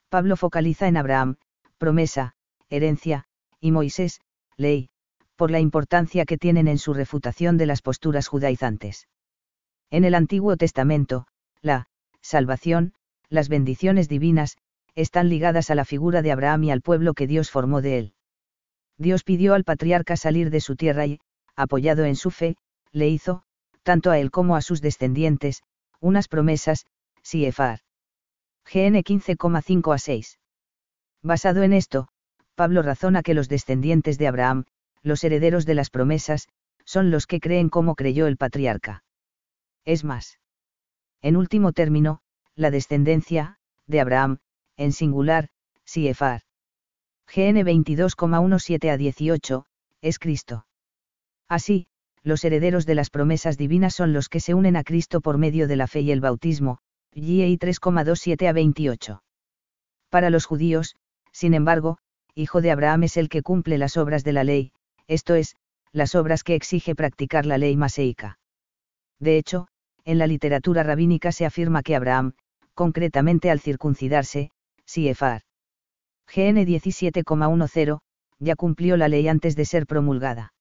Pablo 0.09 0.37
focaliza 0.37 0.89
en 0.89 0.97
Abraham, 0.97 1.37
promesa, 1.79 2.35
herencia, 2.69 3.25
y 3.61 3.71
Moisés, 3.71 4.21
ley, 4.57 4.89
por 5.37 5.51
la 5.53 5.61
importancia 5.61 6.25
que 6.25 6.37
tienen 6.37 6.67
en 6.67 6.79
su 6.79 6.95
refutación 6.95 7.57
de 7.59 7.67
las 7.67 7.81
posturas 7.81 8.27
judaizantes. 8.27 9.07
En 9.91 10.05
el 10.05 10.15
Antiguo 10.15 10.57
Testamento, 10.57 11.27
la 11.63 11.87
salvación, 12.21 12.93
las 13.29 13.49
bendiciones 13.49 14.09
divinas, 14.09 14.57
están 15.01 15.29
ligadas 15.29 15.71
a 15.71 15.77
la 15.77 15.85
figura 15.85 16.23
de 16.23 16.33
Abraham 16.33 16.65
y 16.65 16.71
al 16.73 16.83
pueblo 16.83 17.15
que 17.15 17.29
Dios 17.29 17.53
formó 17.53 17.81
de 17.81 17.99
él. 17.99 18.15
Dios 18.97 19.23
pidió 19.23 19.55
al 19.55 19.63
patriarca 19.63 20.17
salir 20.17 20.51
de 20.51 20.61
su 20.61 20.75
tierra 20.75 21.07
y, 21.07 21.21
apoyado 21.55 22.05
en 22.05 22.17
su 22.17 22.33
fe, 22.33 22.57
le 22.91 23.09
hizo, 23.09 23.45
tanto 23.85 24.11
a 24.11 24.19
él 24.19 24.33
como 24.33 24.57
a 24.57 24.61
sus 24.61 24.81
descendientes, 24.81 25.63
unas 26.01 26.27
promesas, 26.27 26.85
Siefar. 27.23 27.81
GN 28.65 29.05
15,5 29.05 29.95
a 29.95 29.99
6. 29.99 30.39
Basado 31.23 31.63
en 31.63 31.73
esto, 31.73 32.09
Pablo 32.57 32.83
razona 32.83 33.23
que 33.23 33.35
los 33.35 33.49
descendientes 33.49 34.19
de 34.19 34.27
Abraham, 34.27 34.65
los 35.03 35.23
herederos 35.23 35.65
de 35.65 35.75
las 35.75 35.91
promesas, 35.91 36.49
son 36.85 37.13
los 37.13 37.29
que 37.29 37.39
creen 37.39 37.69
como 37.69 37.95
creyó 37.95 38.27
el 38.27 38.37
patriarca. 38.37 39.05
Es 39.85 40.03
más. 40.03 40.41
En 41.23 41.37
último 41.37 41.73
término, 41.73 42.21
la 42.57 42.73
descendencia, 42.73 43.59
de 43.87 44.01
Abraham, 44.01 44.39
en 44.79 44.93
singular, 44.93 45.49
Siefar. 45.85 46.43
GN 47.27 47.61
22,17 47.63 48.91
a 48.91 48.97
18, 48.97 49.67
es 50.01 50.19
Cristo. 50.19 50.65
Así, 51.49 51.89
los 52.23 52.45
herederos 52.45 52.87
de 52.87 52.95
las 52.95 53.11
promesas 53.11 53.59
divinas 53.59 53.95
son 53.95 54.13
los 54.13 54.29
que 54.29 54.41
se 54.41 54.55
unen 54.55 54.77
a 54.77 54.85
Cristo 54.85 55.21
por 55.21 55.37
medio 55.37 55.69
de 55.69 55.77
la 55.77 55.87
fe 55.87 56.01
y 56.01 56.11
el 56.11 56.21
bautismo, 56.21 56.79
GI 57.13 57.59
3,27 57.59 58.49
a 58.49 58.53
28. 58.53 59.23
Para 60.09 60.31
los 60.31 60.47
judíos, 60.47 60.97
sin 61.33 61.55
embargo, 61.55 61.99
hijo 62.35 62.61
de 62.61 62.71
Abraham 62.71 63.05
es 63.05 63.17
el 63.17 63.29
que 63.29 63.43
cumple 63.43 63.79
las 63.79 63.97
obras 63.97 64.25
de 64.25 64.33
la 64.33 64.45
ley, 64.45 64.73
esto 65.07 65.35
es, 65.35 65.57
las 65.93 66.15
obras 66.15 66.45
que 66.45 66.55
exige 66.55 66.95
practicar 66.95 67.47
la 67.47 67.59
ley 67.59 67.77
maseica. 67.77 68.39
De 69.19 69.37
hecho, 69.37 69.69
en 70.05 70.19
la 70.19 70.27
literatura 70.27 70.83
rabínica 70.83 71.33
se 71.33 71.47
afirma 71.47 71.83
que 71.83 71.97
Abraham, 71.97 72.35
concretamente 72.75 73.51
al 73.51 73.61
circuncidarse, 73.61 74.51
Siefar. 74.89 75.43
GN 76.27 76.67
17,10, 76.67 77.99
ya 78.39 78.57
cumplió 78.57 78.97
la 78.97 79.09
ley 79.09 79.29
antes 79.29 79.55
de 79.55 79.65
ser 79.65 79.87
promulgada. 79.87 80.55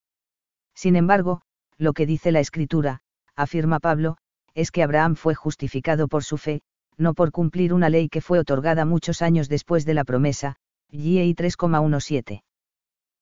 Sin 0.74 0.94
embargo, 0.94 1.40
lo 1.78 1.94
que 1.94 2.06
dice 2.06 2.30
la 2.30 2.40
escritura, 2.40 3.00
afirma 3.34 3.80
Pablo, 3.80 4.18
es 4.54 4.70
que 4.70 4.82
Abraham 4.82 5.16
fue 5.16 5.34
justificado 5.34 6.08
por 6.08 6.22
su 6.24 6.36
fe, 6.36 6.60
no 6.96 7.14
por 7.14 7.32
cumplir 7.32 7.72
una 7.72 7.88
ley 7.88 8.08
que 8.08 8.20
fue 8.20 8.38
otorgada 8.38 8.84
muchos 8.84 9.22
años 9.22 9.48
después 9.48 9.84
de 9.86 9.94
la 9.94 10.04
promesa, 10.04 10.56
GI 10.90 11.34
3,17 11.34 12.42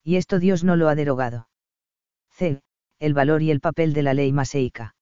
y 0.07 0.15
esto 0.15 0.39
Dios 0.39 0.63
no 0.63 0.77
lo 0.77 0.89
ha 0.89 0.95
derogado. 0.95 1.49
C. 2.31 2.63
El 3.01 3.13
valor 3.13 3.43
y 3.43 3.51
el 3.51 3.59
papel 3.59 3.93
de 3.93 4.05
la 4.05 4.15
ley 4.15 4.33
maseica. 4.33 4.95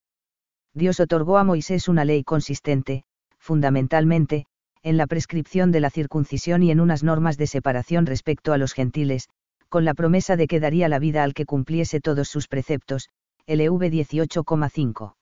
Dios 0.73 0.99
otorgó 0.99 1.37
a 1.37 1.45
Moisés 1.45 1.89
una 1.89 2.07
ley 2.07 2.25
consistente, 2.25 3.05
fundamentalmente, 3.39 4.47
en 4.85 4.99
la 4.99 5.07
prescripción 5.07 5.73
de 5.73 5.81
la 5.81 5.89
circuncisión 5.89 6.63
y 6.63 6.71
en 6.71 6.79
unas 6.79 7.03
normas 7.03 7.39
de 7.39 7.47
separación 7.47 8.05
respecto 8.05 8.53
a 8.53 8.59
los 8.59 8.75
gentiles, 8.75 9.31
con 9.71 9.87
la 9.87 9.95
promesa 9.95 10.37
de 10.37 10.47
que 10.47 10.61
daría 10.61 10.89
la 10.91 10.99
vida 10.99 11.25
al 11.25 11.33
que 11.33 11.47
cumpliese 11.47 12.01
todos 12.01 12.29
sus 12.29 12.49
preceptos, 12.49 13.09
LV 13.47 13.81
18,5. 13.91 15.15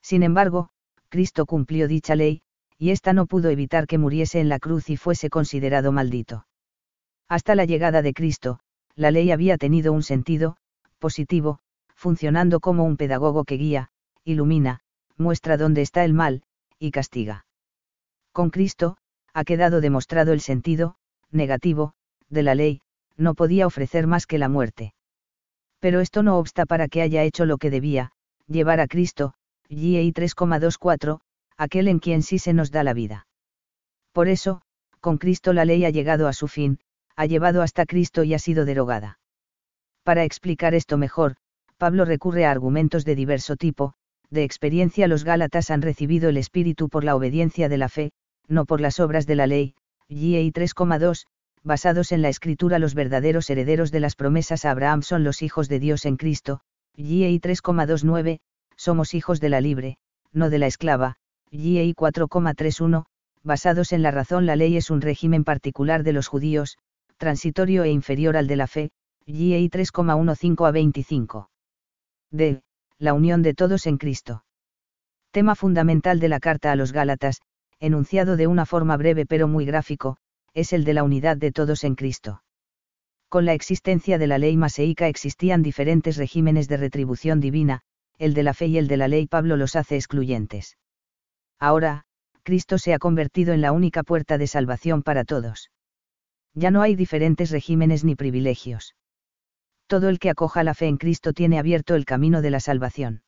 Sin 0.00 0.22
embargo, 0.22 0.70
Cristo 1.10 1.44
cumplió 1.44 1.86
dicha 1.86 2.14
ley, 2.14 2.40
y 2.78 2.90
ésta 2.90 3.12
no 3.12 3.26
pudo 3.26 3.50
evitar 3.50 3.86
que 3.86 3.98
muriese 3.98 4.40
en 4.40 4.48
la 4.48 4.58
cruz 4.58 4.88
y 4.88 4.96
fuese 4.96 5.28
considerado 5.28 5.92
maldito. 5.92 6.46
Hasta 7.28 7.54
la 7.54 7.66
llegada 7.66 8.00
de 8.00 8.14
Cristo, 8.14 8.60
la 8.94 9.10
ley 9.10 9.30
había 9.30 9.58
tenido 9.58 9.92
un 9.92 10.02
sentido, 10.02 10.56
positivo, 10.98 11.58
funcionando 11.94 12.60
como 12.60 12.84
un 12.84 12.96
pedagogo 12.96 13.44
que 13.44 13.56
guía, 13.56 13.90
ilumina, 14.24 14.80
muestra 15.18 15.58
dónde 15.58 15.82
está 15.82 16.04
el 16.06 16.14
mal, 16.14 16.42
y 16.78 16.90
castiga. 16.90 17.44
Con 18.38 18.50
Cristo, 18.50 18.98
ha 19.34 19.42
quedado 19.42 19.80
demostrado 19.80 20.32
el 20.32 20.40
sentido, 20.40 20.94
negativo, 21.32 21.94
de 22.28 22.44
la 22.44 22.54
ley, 22.54 22.82
no 23.16 23.34
podía 23.34 23.66
ofrecer 23.66 24.06
más 24.06 24.28
que 24.28 24.38
la 24.38 24.48
muerte. 24.48 24.94
Pero 25.80 25.98
esto 25.98 26.22
no 26.22 26.38
obsta 26.38 26.64
para 26.64 26.86
que 26.86 27.02
haya 27.02 27.24
hecho 27.24 27.46
lo 27.46 27.58
que 27.58 27.68
debía, 27.68 28.12
llevar 28.46 28.78
a 28.78 28.86
Cristo, 28.86 29.34
GI 29.68 30.12
3,24, 30.12 31.18
aquel 31.56 31.88
en 31.88 31.98
quien 31.98 32.22
sí 32.22 32.38
se 32.38 32.52
nos 32.52 32.70
da 32.70 32.84
la 32.84 32.94
vida. 32.94 33.26
Por 34.12 34.28
eso, 34.28 34.62
con 35.00 35.18
Cristo 35.18 35.52
la 35.52 35.64
ley 35.64 35.84
ha 35.84 35.90
llegado 35.90 36.28
a 36.28 36.32
su 36.32 36.46
fin, 36.46 36.78
ha 37.16 37.26
llevado 37.26 37.60
hasta 37.60 37.86
Cristo 37.86 38.22
y 38.22 38.34
ha 38.34 38.38
sido 38.38 38.64
derogada. 38.64 39.18
Para 40.04 40.22
explicar 40.22 40.76
esto 40.76 40.96
mejor, 40.96 41.34
Pablo 41.76 42.04
recurre 42.04 42.46
a 42.46 42.52
argumentos 42.52 43.04
de 43.04 43.16
diverso 43.16 43.56
tipo, 43.56 43.94
de 44.30 44.44
experiencia 44.44 45.08
los 45.08 45.24
Gálatas 45.24 45.72
han 45.72 45.82
recibido 45.82 46.28
el 46.28 46.36
Espíritu 46.36 46.88
por 46.88 47.02
la 47.02 47.16
obediencia 47.16 47.68
de 47.68 47.78
la 47.78 47.88
fe, 47.88 48.12
no 48.48 48.64
por 48.64 48.80
las 48.80 48.98
obras 48.98 49.26
de 49.26 49.36
la 49.36 49.46
ley, 49.46 49.74
GI 50.08 50.50
3,2, 50.52 51.26
basados 51.62 52.12
en 52.12 52.22
la 52.22 52.28
Escritura 52.28 52.78
los 52.78 52.94
verdaderos 52.94 53.50
herederos 53.50 53.90
de 53.92 54.00
las 54.00 54.16
promesas 54.16 54.64
a 54.64 54.70
Abraham 54.70 55.02
son 55.02 55.22
los 55.22 55.42
hijos 55.42 55.68
de 55.68 55.78
Dios 55.78 56.06
en 56.06 56.16
Cristo, 56.16 56.60
GI 56.96 57.38
3,29, 57.40 58.40
somos 58.76 59.14
hijos 59.14 59.40
de 59.40 59.48
la 59.48 59.60
libre, 59.60 59.98
no 60.32 60.50
de 60.50 60.58
la 60.58 60.66
esclava, 60.66 61.16
GI 61.50 61.94
4,31, 61.94 63.04
basados 63.42 63.92
en 63.92 64.02
la 64.02 64.10
razón 64.10 64.46
la 64.46 64.56
ley 64.56 64.76
es 64.76 64.90
un 64.90 65.00
régimen 65.00 65.44
particular 65.44 66.02
de 66.02 66.12
los 66.12 66.26
judíos, 66.26 66.78
transitorio 67.18 67.84
e 67.84 67.90
inferior 67.90 68.36
al 68.36 68.46
de 68.46 68.56
la 68.56 68.66
fe, 68.66 68.90
GI 69.26 69.68
3,15 69.68 70.66
a 70.66 70.70
25. 70.70 71.50
D. 72.30 72.62
La 72.98 73.14
unión 73.14 73.42
de 73.42 73.54
todos 73.54 73.86
en 73.86 73.98
Cristo. 73.98 74.44
Tema 75.30 75.54
fundamental 75.54 76.20
de 76.20 76.28
la 76.28 76.40
carta 76.40 76.72
a 76.72 76.76
los 76.76 76.92
Gálatas, 76.92 77.40
enunciado 77.80 78.36
de 78.36 78.46
una 78.46 78.66
forma 78.66 78.96
breve 78.96 79.26
pero 79.26 79.48
muy 79.48 79.64
gráfico, 79.64 80.16
es 80.54 80.72
el 80.72 80.84
de 80.84 80.94
la 80.94 81.04
unidad 81.04 81.36
de 81.36 81.52
todos 81.52 81.84
en 81.84 81.94
Cristo. 81.94 82.42
Con 83.28 83.44
la 83.44 83.52
existencia 83.52 84.18
de 84.18 84.26
la 84.26 84.38
ley 84.38 84.56
maseica 84.56 85.08
existían 85.08 85.62
diferentes 85.62 86.16
regímenes 86.16 86.68
de 86.68 86.78
retribución 86.78 87.40
divina, 87.40 87.82
el 88.18 88.34
de 88.34 88.42
la 88.42 88.54
fe 88.54 88.66
y 88.66 88.78
el 88.78 88.88
de 88.88 88.96
la 88.96 89.08
ley 89.08 89.26
Pablo 89.26 89.56
los 89.56 89.76
hace 89.76 89.96
excluyentes. 89.96 90.78
Ahora, 91.58 92.04
Cristo 92.42 92.78
se 92.78 92.94
ha 92.94 92.98
convertido 92.98 93.52
en 93.52 93.60
la 93.60 93.72
única 93.72 94.02
puerta 94.02 94.38
de 94.38 94.46
salvación 94.46 95.02
para 95.02 95.24
todos 95.24 95.70
ya 96.58 96.70
no 96.70 96.82
hay 96.82 96.96
diferentes 96.96 97.50
regímenes 97.50 98.04
ni 98.04 98.14
privilegios. 98.14 98.94
Todo 99.86 100.08
el 100.08 100.18
que 100.18 100.30
acoja 100.30 100.64
la 100.64 100.74
fe 100.74 100.86
en 100.86 100.98
Cristo 100.98 101.32
tiene 101.32 101.58
abierto 101.58 101.94
el 101.94 102.04
camino 102.04 102.42
de 102.42 102.50
la 102.50 102.60
salvación. 102.60 103.22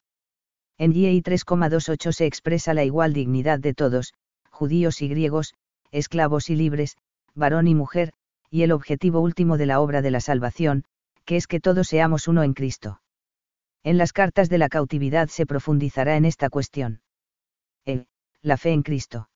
En 0.76 0.92
GI 0.92 1.22
3,28 1.22 2.12
se 2.12 2.26
expresa 2.26 2.74
la 2.74 2.84
igual 2.84 3.12
dignidad 3.12 3.58
de 3.58 3.74
todos, 3.74 4.14
judíos 4.60 5.00
y 5.00 5.08
griegos, 5.08 5.54
esclavos 5.90 6.50
y 6.50 6.54
libres, 6.54 6.98
varón 7.34 7.66
y 7.66 7.74
mujer, 7.74 8.12
y 8.50 8.60
el 8.60 8.72
objetivo 8.72 9.20
último 9.20 9.56
de 9.56 9.64
la 9.64 9.80
obra 9.80 10.02
de 10.02 10.10
la 10.10 10.20
salvación, 10.20 10.84
que 11.24 11.36
es 11.36 11.46
que 11.46 11.60
todos 11.60 11.88
seamos 11.88 12.28
uno 12.28 12.42
en 12.42 12.52
Cristo. 12.52 13.00
En 13.84 13.96
las 13.96 14.12
cartas 14.12 14.50
de 14.50 14.58
la 14.58 14.68
cautividad 14.68 15.28
se 15.28 15.46
profundizará 15.46 16.14
en 16.18 16.26
esta 16.26 16.50
cuestión. 16.50 17.00
E. 17.86 18.04
La 18.42 18.58
fe 18.58 18.72
en 18.72 18.82
Cristo. 18.82 19.30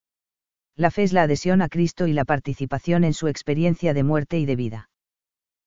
La 0.77 0.91
fe 0.91 1.05
es 1.05 1.15
la 1.15 1.23
adhesión 1.23 1.63
a 1.63 1.71
Cristo 1.71 2.07
y 2.07 2.13
la 2.13 2.27
participación 2.27 3.03
en 3.03 3.15
su 3.15 3.27
experiencia 3.27 3.95
de 3.95 4.03
muerte 4.03 4.39
y 4.39 4.45
de 4.45 4.57
vida. 4.57 4.91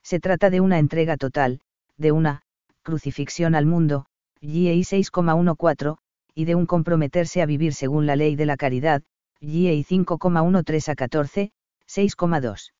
Se 0.03 0.19
trata 0.19 0.51
de 0.51 0.61
una 0.61 0.77
entrega 0.77 1.17
total, 1.17 1.61
de 1.97 2.11
una 2.11 2.43
crucifixión 2.83 3.55
al 3.55 3.65
mundo, 3.65 4.05
GEI 4.39 4.81
6,14, 4.81 5.97
y 6.35 6.45
de 6.45 6.53
un 6.53 6.67
comprometerse 6.67 7.41
a 7.41 7.47
vivir 7.47 7.73
según 7.73 8.05
la 8.05 8.15
ley 8.15 8.35
de 8.35 8.45
la 8.45 8.55
caridad, 8.55 9.01
GEI 9.39 9.83
5,13 9.83 10.89
a 10.89 10.95
14, 10.95 11.51
6,2. 11.87 12.73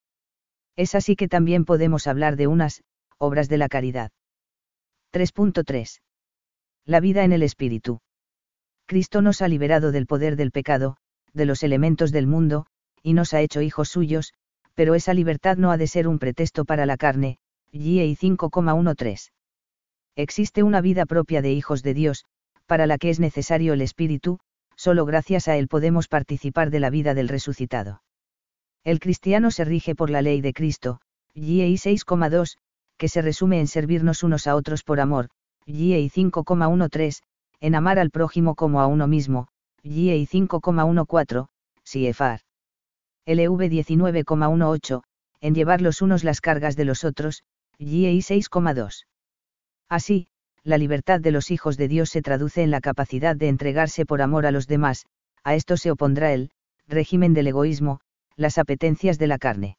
Es 0.76 0.96
así 0.96 1.16
que 1.16 1.28
también 1.28 1.66
podemos 1.66 2.08
hablar 2.08 2.36
de 2.36 2.48
unas 2.48 2.84
obras 3.18 3.50
de 3.50 3.58
la 3.58 3.68
caridad. 3.68 4.12
3.3. 5.14 6.02
La 6.86 7.00
vida 7.00 7.24
en 7.24 7.32
el 7.32 7.44
Espíritu. 7.44 8.00
Cristo 8.86 9.22
nos 9.22 9.42
ha 9.42 9.48
liberado 9.48 9.92
del 9.92 10.08
poder 10.08 10.36
del 10.36 10.52
pecado, 10.52 10.98
de 11.34 11.46
los 11.46 11.64
elementos 11.64 12.12
del 12.12 12.28
mundo, 12.28 12.66
y 13.04 13.14
nos 13.14 13.34
ha 13.34 13.42
hecho 13.42 13.62
hijos 13.62 13.90
suyos, 13.90 14.34
pero 14.76 14.96
esa 14.96 15.14
libertad 15.14 15.58
no 15.58 15.72
ha 15.72 15.78
de 15.78 15.88
ser 15.88 16.08
un 16.08 16.20
pretexto 16.20 16.66
para 16.66 16.86
la 16.86 16.98
carne, 16.98 17.40
GEI 17.72 18.16
5,13. 18.16 19.32
Existe 20.16 20.64
una 20.64 20.82
vida 20.82 21.06
propia 21.06 21.42
de 21.42 21.52
hijos 21.52 21.84
de 21.84 21.94
Dios, 21.94 22.26
para 22.66 22.88
la 22.88 22.98
que 22.98 23.10
es 23.10 23.20
necesario 23.20 23.74
el 23.74 23.82
Espíritu, 23.82 24.40
solo 24.78 25.06
gracias 25.06 25.50
a 25.50 25.58
él 25.58 25.68
podemos 25.68 26.08
participar 26.08 26.70
de 26.70 26.80
la 26.80 26.90
vida 26.90 27.14
del 27.14 27.28
resucitado. 27.28 28.04
El 28.84 29.00
cristiano 29.00 29.52
se 29.52 29.66
rige 29.66 29.96
por 29.96 30.10
la 30.10 30.22
ley 30.22 30.40
de 30.40 30.54
Cristo, 30.54 31.02
GEI 31.34 31.74
6,2, 31.74 32.58
que 32.98 33.10
se 33.10 33.22
resume 33.22 33.60
en 33.60 33.68
servirnos 33.68 34.24
unos 34.24 34.48
a 34.48 34.56
otros 34.56 34.84
por 34.84 35.00
amor, 35.00 35.30
GEI 35.66 36.10
5,13, 36.10 37.22
en 37.60 37.76
amar 37.76 38.00
al 38.00 38.12
prójimo 38.12 38.56
como 38.56 38.80
a 38.80 38.88
uno 38.88 39.08
mismo, 39.08 39.50
GEI 39.84 40.26
5,14, 40.26 41.48
CFR. 41.84 42.42
LV 43.26 43.62
19,18, 43.70 45.02
en 45.42 45.56
llevar 45.56 45.82
los 45.82 46.02
unos 46.02 46.24
las 46.24 46.40
cargas 46.40 46.76
de 46.76 46.86
los 46.86 47.04
otros, 47.04 47.44
GEI 47.78 48.20
6,2. 48.20 49.06
Así, 49.90 50.28
la 50.68 50.78
libertad 50.78 51.22
de 51.22 51.32
los 51.32 51.50
hijos 51.50 51.78
de 51.78 51.88
Dios 51.88 52.10
se 52.10 52.22
traduce 52.22 52.62
en 52.62 52.72
la 52.72 52.82
capacidad 52.82 53.38
de 53.38 53.48
entregarse 53.48 54.06
por 54.06 54.22
amor 54.22 54.46
a 54.46 54.52
los 54.52 54.68
demás, 54.68 55.06
a 55.46 55.56
esto 55.56 55.78
se 55.78 55.92
opondrá 55.92 56.34
el 56.34 56.52
régimen 56.90 57.34
del 57.34 57.48
egoísmo, 57.48 58.02
las 58.36 58.58
apetencias 58.58 59.18
de 59.18 59.28
la 59.28 59.38
carne. 59.38 59.78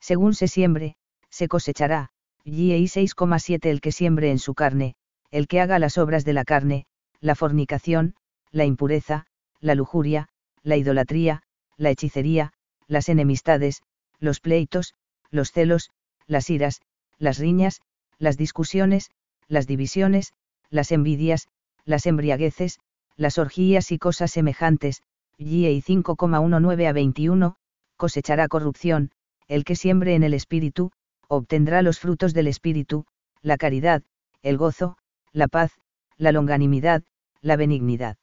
Según 0.00 0.32
se 0.32 0.48
siembre, 0.48 0.96
se 1.28 1.46
cosechará, 1.46 2.08
GEI 2.46 2.84
6,7 2.84 3.66
el 3.66 3.82
que 3.82 3.92
siembre 3.92 4.30
en 4.30 4.38
su 4.38 4.54
carne, 4.54 4.94
el 5.30 5.46
que 5.46 5.60
haga 5.60 5.78
las 5.78 5.98
obras 5.98 6.24
de 6.24 6.32
la 6.32 6.44
carne, 6.44 6.86
la 7.20 7.34
fornicación, 7.34 8.14
la 8.50 8.64
impureza, 8.64 9.26
la 9.60 9.74
lujuria, 9.74 10.30
la 10.62 10.78
idolatría, 10.78 11.42
la 11.76 11.90
hechicería, 11.90 12.54
las 12.86 13.10
enemistades, 13.10 13.82
los 14.20 14.40
pleitos, 14.40 14.94
los 15.30 15.52
celos, 15.52 15.90
las 16.26 16.48
iras, 16.48 16.80
las 17.18 17.36
riñas, 17.36 17.82
las 18.18 18.38
discusiones, 18.38 19.10
las 19.48 19.66
divisiones, 19.66 20.32
las 20.70 20.92
envidias, 20.92 21.48
las 21.84 22.06
embriagueces, 22.06 22.78
las 23.16 23.38
orgías 23.38 23.90
y 23.90 23.98
cosas 23.98 24.30
semejantes, 24.30 25.02
GEI 25.38 25.82
5,19 25.82 26.86
a 26.86 26.92
21, 26.92 27.56
cosechará 27.96 28.48
corrupción, 28.48 29.10
el 29.48 29.64
que 29.64 29.76
siembre 29.76 30.14
en 30.14 30.22
el 30.22 30.34
Espíritu, 30.34 30.92
obtendrá 31.26 31.82
los 31.82 31.98
frutos 31.98 32.34
del 32.34 32.46
Espíritu, 32.46 33.06
la 33.42 33.56
caridad, 33.56 34.02
el 34.42 34.56
gozo, 34.56 34.96
la 35.32 35.48
paz, 35.48 35.72
la 36.16 36.32
longanimidad, 36.32 37.02
la 37.40 37.56
benignidad. 37.56 38.16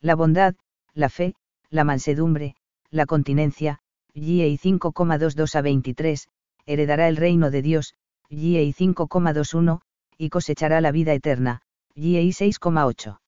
La 0.00 0.14
bondad, 0.14 0.54
la 0.94 1.08
fe, 1.08 1.34
la 1.70 1.84
mansedumbre, 1.84 2.54
la 2.90 3.06
continencia, 3.06 3.80
GEI 4.14 4.56
5,22 4.56 5.54
a 5.54 5.60
23, 5.60 6.28
heredará 6.66 7.08
el 7.08 7.16
reino 7.16 7.50
de 7.50 7.62
Dios, 7.62 7.94
GEI 8.30 8.72
5,21, 8.72 9.80
y 10.18 10.28
cosechará 10.30 10.80
la 10.80 10.92
vida 10.92 11.14
eterna, 11.14 11.62
GEI 11.94 12.30
6,8. 12.30 13.18